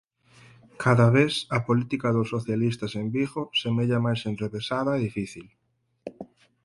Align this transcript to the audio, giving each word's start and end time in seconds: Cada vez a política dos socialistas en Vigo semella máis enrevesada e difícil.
Cada 0.83 1.07
vez 1.17 1.33
a 1.57 1.59
política 1.67 2.07
dos 2.15 2.31
socialistas 2.35 2.91
en 3.01 3.07
Vigo 3.15 3.43
semella 3.61 4.03
máis 4.05 4.21
enrevesada 4.31 4.91
e 4.95 5.03
difícil. 5.07 5.47